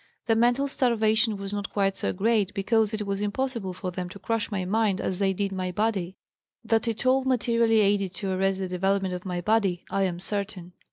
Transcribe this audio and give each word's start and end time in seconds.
The 0.25 0.35
mental 0.35 0.67
starvation 0.67 1.37
was 1.37 1.53
not 1.53 1.69
quite 1.71 1.95
so 1.95 2.11
great 2.11 2.55
because 2.55 2.91
it 2.91 3.05
was 3.05 3.21
impossible 3.21 3.71
for 3.71 3.91
them 3.91 4.09
to 4.09 4.17
crush 4.17 4.49
my 4.49 4.65
mind 4.65 4.99
as 4.99 5.19
they 5.19 5.31
did 5.31 5.51
my 5.51 5.71
body. 5.71 6.15
That 6.65 6.87
it 6.87 7.05
all 7.05 7.23
materially 7.23 7.81
aided 7.81 8.11
to 8.15 8.31
arrest 8.31 8.57
the 8.57 8.67
development 8.67 9.13
of 9.13 9.25
my 9.27 9.41
body 9.41 9.85
I 9.91 10.05
am 10.05 10.19
certain. 10.19 10.73